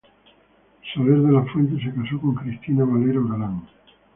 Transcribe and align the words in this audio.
Soler 0.91 1.17
de 1.23 1.31
la 1.31 1.43
Fuente 1.43 1.79
se 1.79 1.93
casó 1.93 2.19
con 2.19 2.33
Cristina 2.33 2.83
Valero 2.83 3.23
Galán. 3.27 3.61